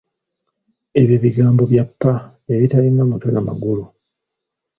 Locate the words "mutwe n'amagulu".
3.09-3.83